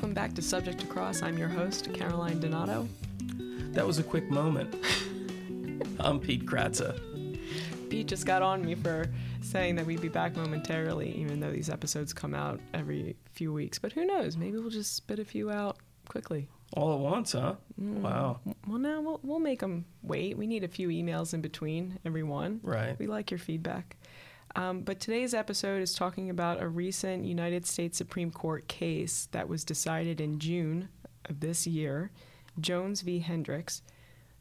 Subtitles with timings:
[0.00, 1.20] Welcome back to Subject to Cross.
[1.20, 2.88] I'm your host, Caroline Donato.
[3.72, 4.74] That was a quick moment.
[6.00, 6.98] I'm Pete Kratza.
[7.90, 9.10] Pete just got on me for
[9.42, 13.78] saying that we'd be back momentarily, even though these episodes come out every few weeks.
[13.78, 14.38] But who knows?
[14.38, 15.76] Maybe we'll just spit a few out
[16.08, 16.48] quickly.
[16.72, 17.56] All at once, huh?
[17.78, 18.00] Mm.
[18.00, 18.40] Wow.
[18.66, 20.38] Well, now we'll, we'll make them wait.
[20.38, 22.60] We need a few emails in between every one.
[22.62, 22.98] Right.
[22.98, 23.98] We like your feedback.
[24.56, 29.48] Um, but today's episode is talking about a recent United States Supreme Court case that
[29.48, 30.88] was decided in June
[31.26, 32.10] of this year,
[32.58, 33.20] Jones v.
[33.20, 33.82] Hendrix.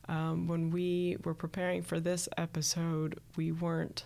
[0.07, 4.05] Um, when we were preparing for this episode, we weren't,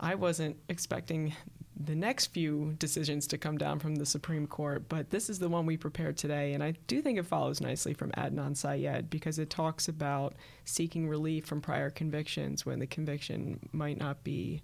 [0.00, 1.34] I wasn't expecting
[1.78, 5.50] the next few decisions to come down from the Supreme Court, but this is the
[5.50, 6.54] one we prepared today.
[6.54, 11.06] And I do think it follows nicely from Adnan Syed because it talks about seeking
[11.06, 14.62] relief from prior convictions when the conviction might not be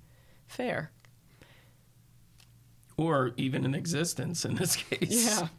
[0.53, 0.91] fair.
[2.97, 5.27] Or even in existence in this case.
[5.27, 5.49] Yeah.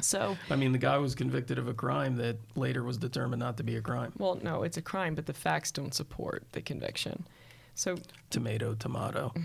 [0.00, 3.56] So, I mean, the guy was convicted of a crime that later was determined not
[3.58, 4.12] to be a crime.
[4.18, 7.24] well, no, it's a crime, but the facts don't support the conviction.
[7.76, 7.96] So,
[8.30, 9.32] Tomato, tomato.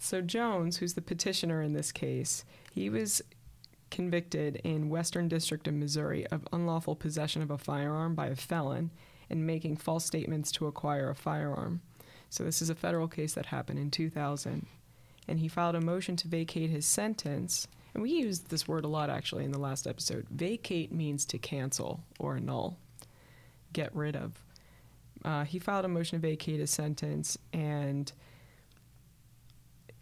[0.00, 3.22] So Jones, who's the petitioner in this case, he was
[3.90, 8.90] convicted in Western District of Missouri of unlawful possession of a firearm by a felon
[9.30, 11.80] and making false statements to acquire a firearm.
[12.34, 14.66] So this is a federal case that happened in 2000.
[15.28, 17.68] And he filed a motion to vacate his sentence.
[17.94, 20.26] And we used this word a lot actually in the last episode.
[20.30, 22.76] Vacate means to cancel or annul,
[23.72, 24.42] get rid of.
[25.24, 28.10] Uh, he filed a motion to vacate his sentence and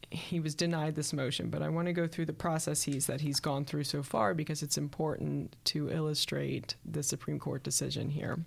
[0.09, 3.41] he was denied this motion, but I want to go through the processes that he's
[3.41, 8.39] gone through so far because it's important to illustrate the Supreme Court decision here.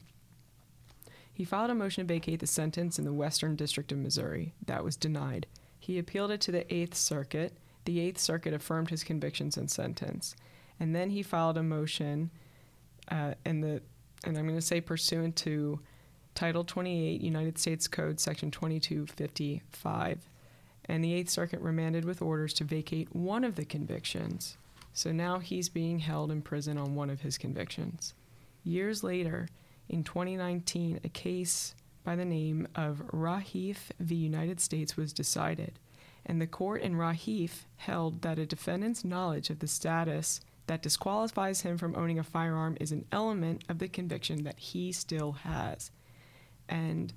[1.35, 4.53] He filed a motion to vacate the sentence in the Western District of Missouri.
[4.65, 5.47] That was denied.
[5.77, 7.57] He appealed it to the Eighth Circuit.
[7.83, 10.35] The Eighth Circuit affirmed his convictions and sentence.
[10.79, 12.31] And then he filed a motion,
[13.11, 13.81] uh, and the
[14.23, 15.81] and I'm going to say pursuant to
[16.35, 20.29] Title 28 United States Code Section 2255
[20.85, 24.57] and the Eighth Circuit remanded with orders to vacate one of the convictions.
[24.93, 28.13] So now he's being held in prison on one of his convictions.
[28.63, 29.47] Years later,
[29.89, 34.15] in 2019, a case by the name of Rehaif v.
[34.15, 35.79] United States was decided,
[36.25, 41.61] and the court in Rehaif held that a defendant's knowledge of the status that disqualifies
[41.61, 45.91] him from owning a firearm is an element of the conviction that he still has.
[46.67, 47.13] And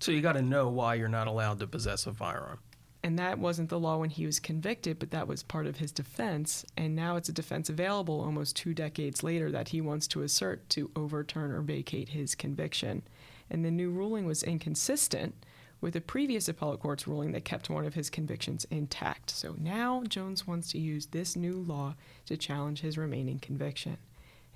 [0.00, 2.58] So you got to know why you're not allowed to possess a firearm.
[3.02, 5.90] And that wasn't the law when he was convicted, but that was part of his
[5.90, 6.66] defense.
[6.76, 10.68] And now it's a defense available almost two decades later that he wants to assert
[10.70, 13.02] to overturn or vacate his conviction.
[13.48, 15.34] And the new ruling was inconsistent
[15.80, 19.30] with the previous appellate court's ruling that kept one of his convictions intact.
[19.30, 21.94] So now Jones wants to use this new law
[22.26, 23.96] to challenge his remaining conviction.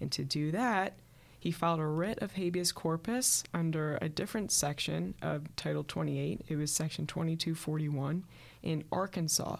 [0.01, 0.99] And to do that,
[1.45, 6.41] he filed a writ of habeas corpus under a different section of Title 28.
[6.49, 8.25] It was Section 2241
[8.63, 9.59] in Arkansas,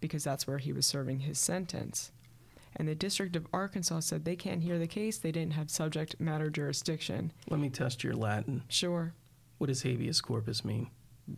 [0.00, 2.12] because that's where he was serving his sentence.
[2.76, 6.18] And the District of Arkansas said they can't hear the case, they didn't have subject
[6.18, 7.30] matter jurisdiction.
[7.50, 8.62] Let me test your Latin.
[8.68, 9.12] Sure,
[9.58, 10.88] What does habeas corpus mean?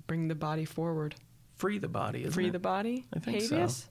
[0.07, 1.17] bring the body forward.
[1.57, 2.53] Free the body, isn't Free it?
[2.53, 3.07] the body?
[3.13, 3.57] I think so.
[3.57, 3.89] habeas?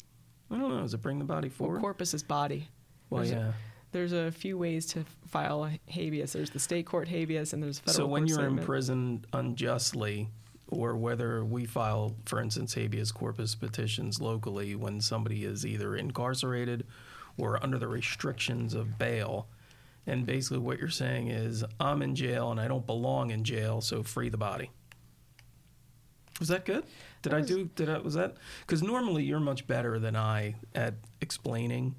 [0.49, 0.79] I don't know.
[0.79, 1.81] Does it bring the body Well, forward?
[1.81, 2.69] corpus is body.
[3.09, 3.51] well, there's a- yeah.
[3.91, 6.33] There's a few ways to file a habeas.
[6.33, 8.59] There's the state court habeas, and there's federal So when you're statement.
[8.59, 10.29] imprisoned unjustly,
[10.67, 16.85] or whether we file, for instance, habeas corpus petitions locally when somebody is either incarcerated
[17.37, 19.47] or under the restrictions of bail,
[20.05, 23.79] and basically what you're saying is, I'm in jail and I don't belong in jail,
[23.79, 24.69] so free the body.
[26.39, 26.83] Was that good?
[27.21, 27.69] Did That I was- do?
[27.75, 27.97] Did I?
[27.99, 28.35] Was that?
[28.61, 31.95] Because normally you're much better than I at explaining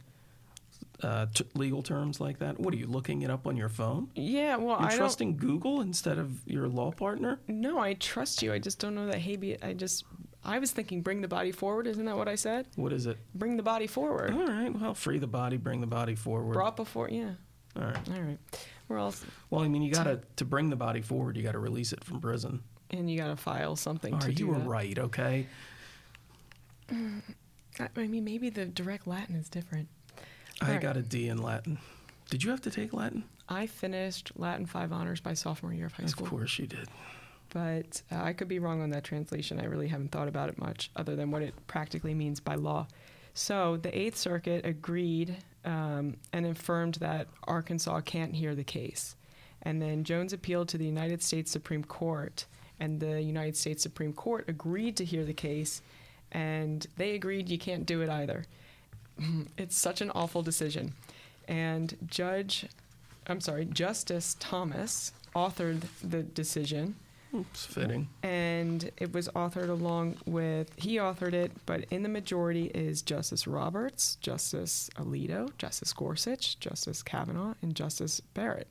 [1.03, 2.59] uh, t- legal terms like that.
[2.59, 4.11] What are you looking it up on your phone?
[4.15, 7.39] Yeah, well, You're I trusting Google instead of your law partner?
[7.49, 8.53] No, I trust you.
[8.53, 9.59] I just don't know that habeas.
[9.63, 10.05] I just.
[10.45, 11.87] I was thinking, bring the body forward.
[11.87, 12.69] Isn't that what I said?
[12.77, 13.19] What is it?
[13.35, 14.33] Bring the body forward.
[14.33, 14.73] All right.
[14.73, 16.55] Well, free the body, bring the body forward.
[16.55, 17.09] Brought before.
[17.11, 17.33] Yeah.
[17.77, 18.09] All right.
[18.15, 18.39] All right.
[18.87, 19.25] Where else?
[19.51, 21.37] Well, I mean, you gotta to bring the body forward.
[21.37, 22.63] You gotta release it from prison.
[22.91, 24.67] And you got to file something All to right, you were that.
[24.67, 24.99] right.
[24.99, 25.47] Okay.
[26.91, 29.89] I mean, maybe the direct Latin is different.
[30.61, 30.81] I right.
[30.81, 31.79] got a D in Latin.
[32.31, 33.25] Did you have to take Latin?
[33.49, 36.27] I finished Latin five honors by sophomore year of high school.
[36.27, 36.89] Of course you did.
[37.51, 39.59] but uh, I could be wrong on that translation.
[39.61, 42.87] I really haven't thought about it much, other than what it practically means by law.
[43.35, 49.17] So the Eighth Circuit agreed um, and affirmed that Arkansas can't hear the case.
[49.63, 52.47] And then Jones appealed to the United States Supreme Court,
[52.81, 55.83] and the United States Supreme Court agreed to hear the case,
[56.33, 58.45] and they agreed you can't do it either.
[59.59, 60.95] it's such an awful decision.
[61.47, 62.67] And Judge,
[63.27, 66.97] I'm sorry, Justice Thomas authored the decision.
[67.33, 68.09] It's fitting.
[68.23, 73.47] And it was authored along with, he authored it, but in the majority is Justice
[73.47, 78.69] Roberts, Justice Alito, Justice Gorsuch, Justice Kavanaugh, and Justice Barrett.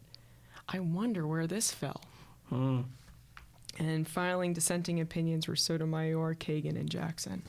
[0.67, 2.01] I wonder where this fell.
[2.49, 2.81] Hmm.
[3.79, 7.44] And filing dissenting opinions were Sotomayor, Kagan, and Jackson.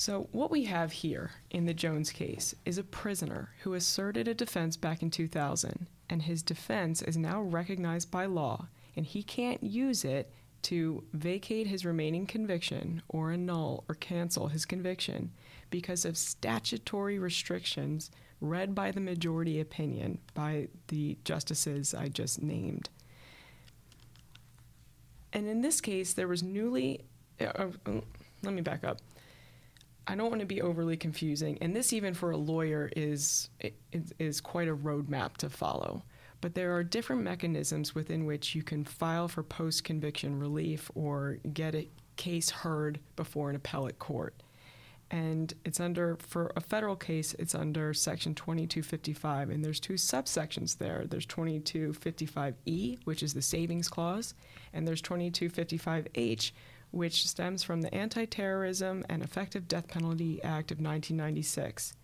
[0.00, 4.32] So, what we have here in the Jones case is a prisoner who asserted a
[4.32, 9.62] defense back in 2000, and his defense is now recognized by law, and he can't
[9.62, 10.32] use it
[10.62, 15.32] to vacate his remaining conviction or annul or cancel his conviction
[15.68, 18.10] because of statutory restrictions
[18.40, 22.88] read by the majority opinion by the justices I just named.
[25.34, 27.04] And in this case, there was newly.
[27.38, 28.00] Uh, uh,
[28.42, 29.02] let me back up.
[30.06, 33.50] I don't want to be overly confusing, and this even for a lawyer is
[34.18, 36.02] is, quite a roadmap to follow.
[36.40, 41.38] But there are different mechanisms within which you can file for post conviction relief or
[41.52, 44.34] get a case heard before an appellate court.
[45.10, 49.50] And it's under, for a federal case, it's under Section 2255.
[49.50, 51.04] And there's two subsections there.
[51.08, 54.34] There's 2255E, which is the savings clause,
[54.72, 56.52] and there's 2255H,
[56.90, 61.94] which stems from the Anti Terrorism and Effective Death Penalty Act of 1996.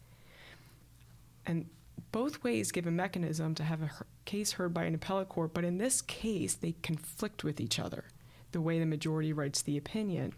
[1.44, 1.66] And
[2.12, 3.90] both ways give a mechanism to have a
[4.24, 8.04] case heard by an appellate court, but in this case, they conflict with each other,
[8.52, 10.32] the way the majority writes the opinion.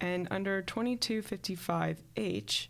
[0.00, 2.66] And under 2255H,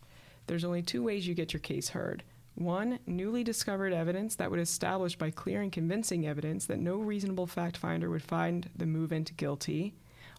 [0.46, 2.22] there's only two ways you get your case heard.
[2.54, 7.48] One, newly discovered evidence that would establish by clear and convincing evidence that no reasonable
[7.48, 9.94] fact finder would find the movant guilty,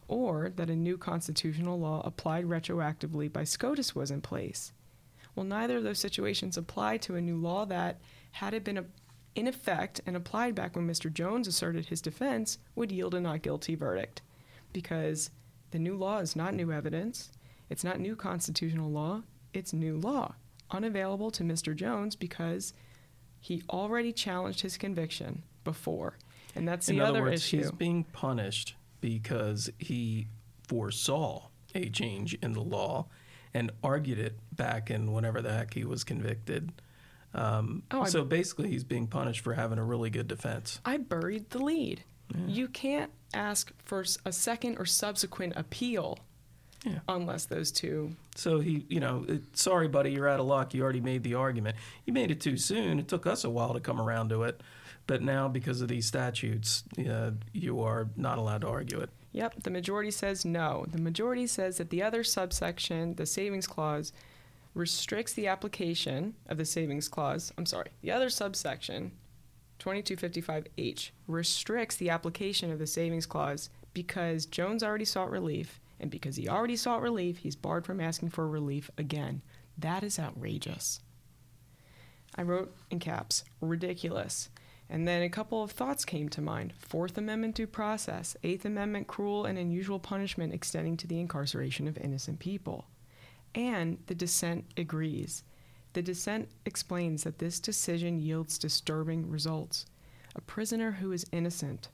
[0.08, 4.72] or that a new constitutional law applied retroactively by SCOTUS was in place.
[5.36, 8.00] Well, neither of those situations apply to a new law that,
[8.32, 8.84] had it been uh,
[9.36, 11.12] in effect and applied back when Mr.
[11.12, 14.22] Jones asserted his defense, would yield a not guilty verdict.
[14.72, 15.30] Because
[15.72, 17.32] the new law is not new evidence,
[17.70, 19.24] it's not new constitutional law,
[19.54, 20.36] it's new law,
[20.72, 21.76] unavailable to Mr.
[21.76, 22.74] Jones because
[23.40, 26.18] he already challenged his conviction before.
[26.56, 27.58] And that's the In other other words, issue.
[27.58, 28.76] he's being punished
[29.10, 30.28] because he
[30.68, 33.06] foresaw a change in the law
[33.54, 36.72] and argued it back in whenever the heck he was convicted.
[37.36, 40.80] Um, Oh, I- so basically, he's being punished for having a really good defense.
[40.84, 42.04] I buried the lead.
[42.48, 46.18] You can't ask for a second or subsequent appeal
[46.84, 47.00] Yeah.
[47.08, 48.16] unless those two.
[48.36, 50.74] So he, you know, it, sorry, buddy, you're out of luck.
[50.74, 51.76] You already made the argument.
[52.06, 52.98] You made it too soon.
[53.00, 54.62] It took us a while to come around to it,
[55.08, 59.10] but now because of these statutes, uh, you are not allowed to argue it.
[59.32, 60.86] Yep, the majority says no.
[60.90, 64.14] The majority says that the other subsection, the savings clause,
[64.74, 67.52] restricts the application of the savings clause.
[67.58, 69.12] I'm sorry, the other subsection,
[69.80, 76.36] 2255H, restricts the application of the savings clause because Jones already sought relief, and because
[76.36, 79.42] he already sought relief, he's barred from asking for relief again.
[79.78, 81.00] That is outrageous.
[82.36, 84.50] I wrote in caps, ridiculous.
[84.90, 89.08] And then a couple of thoughts came to mind Fourth Amendment due process, Eighth Amendment
[89.08, 92.86] cruel and unusual punishment extending to the incarceration of innocent people.
[93.56, 95.44] And the dissent agrees.
[95.94, 99.86] The dissent explains that this decision yields disturbing results.
[100.36, 101.88] A prisoner who is innocent,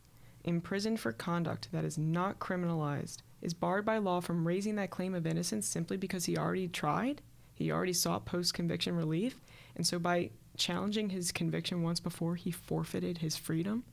[0.44, 5.14] imprisoned for conduct that is not criminalized, is barred by law from raising that claim
[5.14, 7.22] of innocence simply because he already tried,
[7.54, 9.40] he already sought post conviction relief,
[9.76, 13.84] and so by challenging his conviction once before, he forfeited his freedom?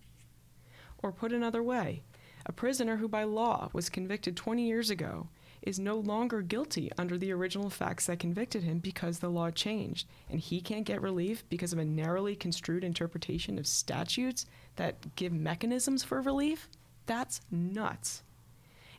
[1.03, 2.03] Or put another way,
[2.47, 5.29] a prisoner who by law was convicted 20 years ago
[5.63, 10.07] is no longer guilty under the original facts that convicted him because the law changed,
[10.31, 14.47] and he can't get relief because of a narrowly construed interpretation of statutes
[14.77, 16.69] that give mechanisms for relief?
[17.07, 18.23] That's nuts.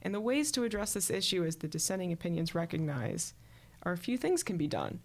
[0.02, 3.34] And the ways to address this issue, as the dissenting opinions recognize,
[3.84, 5.00] are a few things can be done.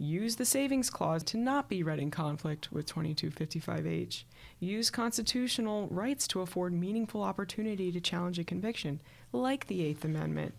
[0.00, 4.22] Use the savings clause to not be read in conflict with 2255H.
[4.60, 9.00] Use constitutional rights to afford meaningful opportunity to challenge a conviction,
[9.32, 10.54] like the Eighth Amendment.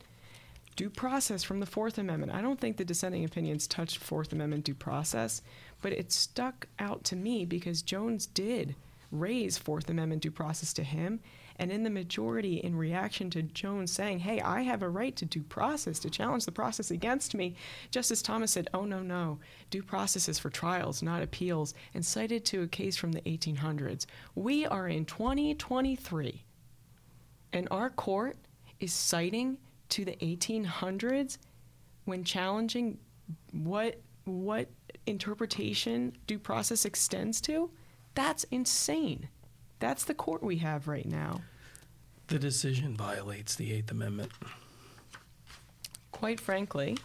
[0.75, 2.33] Due process from the Fourth Amendment.
[2.33, 5.41] I don't think the dissenting opinions touched Fourth Amendment due process,
[5.81, 8.75] but it stuck out to me because Jones did
[9.09, 11.21] raise Fourth Amendment due process to him.
[11.59, 15.25] And in the majority, in reaction to Jones saying, hey, I have a right to
[15.25, 17.55] due process, to challenge the process against me,
[17.91, 19.39] Justice Thomas said, oh, no, no.
[19.69, 24.05] Due process is for trials, not appeals, and cited to a case from the 1800s.
[24.35, 26.45] We are in 2023,
[27.51, 28.37] and our court
[28.79, 29.57] is citing
[29.89, 31.37] to the 1800s
[32.05, 32.97] when challenging
[33.51, 34.69] what what
[35.05, 37.71] interpretation due process extends to,
[38.13, 39.27] that's insane.
[39.79, 41.41] That's the court we have right now.
[42.27, 44.31] The decision violates the Eighth Amendment.
[46.11, 46.97] Quite frankly,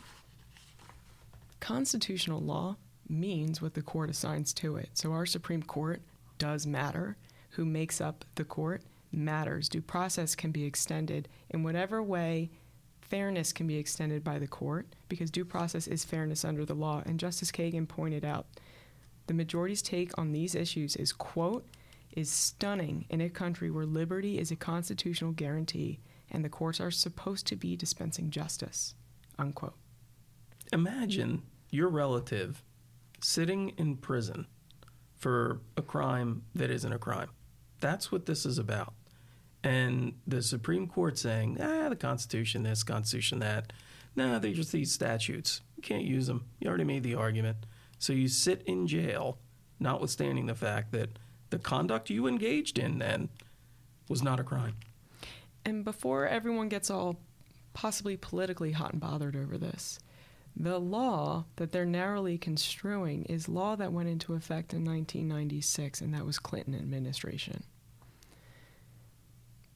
[1.60, 2.76] constitutional law
[3.08, 4.90] means what the court assigns to it.
[4.94, 6.02] So our Supreme Court
[6.38, 7.16] does matter.
[7.50, 9.68] Who makes up the court matters.
[9.68, 12.50] Due process can be extended in whatever way
[13.00, 17.02] fairness can be extended by the court because due process is fairness under the law.
[17.06, 18.46] And Justice Kagan pointed out
[19.26, 21.64] the majority's take on these issues is, quote,
[22.14, 26.90] is stunning in a country where liberty is a constitutional guarantee and the courts are
[26.90, 28.94] supposed to be dispensing justice,
[29.38, 29.74] unquote.
[30.72, 32.62] Imagine your relative
[33.20, 34.46] sitting in prison
[35.16, 37.30] for a crime that isn't a crime.
[37.80, 38.94] That's what this is about.
[39.62, 43.72] And the Supreme Court saying, ah, the Constitution this, Constitution that.
[44.14, 45.62] No, they're just these statutes.
[45.76, 46.44] You can't use them.
[46.60, 47.58] You already made the argument.
[47.98, 49.38] So you sit in jail,
[49.80, 51.18] notwithstanding the fact that
[51.54, 53.28] the conduct you engaged in then
[54.08, 54.74] was not a crime.
[55.64, 57.20] And before everyone gets all
[57.74, 60.00] possibly politically hot and bothered over this,
[60.56, 66.12] the law that they're narrowly construing is law that went into effect in 1996, and
[66.12, 67.62] that was Clinton administration.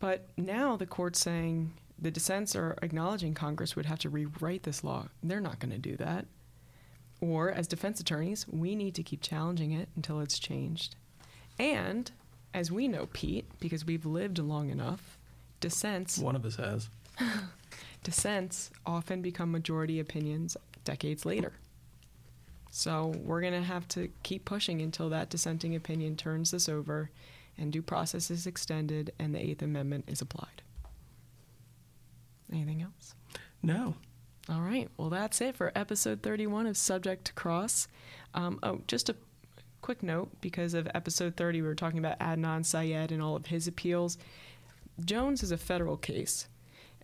[0.00, 4.82] But now the court's saying the dissents are acknowledging Congress would have to rewrite this
[4.82, 5.10] law.
[5.22, 6.26] They're not going to do that.
[7.20, 10.96] Or, as defense attorneys, we need to keep challenging it until it's changed.
[11.58, 12.10] And,
[12.54, 15.18] as we know, Pete, because we've lived long enough,
[15.60, 16.18] dissents.
[16.18, 16.88] One of us has.
[18.02, 21.52] dissents often become majority opinions decades later.
[22.70, 27.10] So we're going to have to keep pushing until that dissenting opinion turns this over
[27.56, 30.62] and due process is extended and the Eighth Amendment is applied.
[32.52, 33.14] Anything else?
[33.62, 33.94] No.
[34.48, 34.88] All right.
[34.96, 37.88] Well, that's it for episode 31 of Subject to Cross.
[38.32, 39.16] Um, oh, just a
[39.88, 43.46] quick note because of episode 30, we were talking about Adnan Syed and all of
[43.46, 44.18] his appeals.
[45.02, 46.46] Jones is a federal case,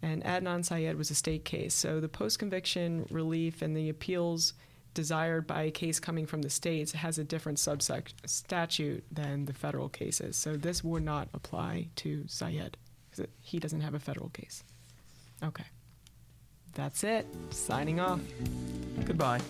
[0.03, 1.73] and Adnan Syed was a state case.
[1.73, 4.53] So the post conviction relief and the appeals
[4.93, 9.55] desired by a case coming from the states has a different subsect statute than the
[9.55, 10.37] federal cases.
[10.37, 12.76] So this would not apply to Syed
[13.11, 14.62] because he doesn't have a federal case.
[15.43, 15.64] Okay.
[16.75, 17.25] That's it.
[17.49, 18.21] Signing off.
[19.07, 19.41] Goodbye.